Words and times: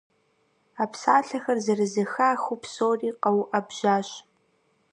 А 0.81 0.85
псалъэхэр 0.91 1.57
зэрызэхахыу 1.65 2.59
псори 2.61 3.09
къэуӀэбжьащ. 3.21 4.09